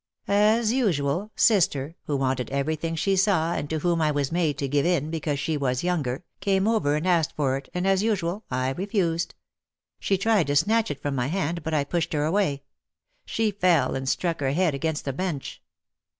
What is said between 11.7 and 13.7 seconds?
I pushed her away. She